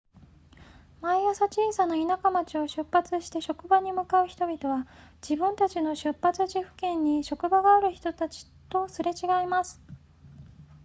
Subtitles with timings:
[0.99, 4.87] 毎朝小さな田舎町を出発して職場に向かう人々は
[5.21, 9.79] 自分たちの出発地付近に職場がある人たちとすれ違います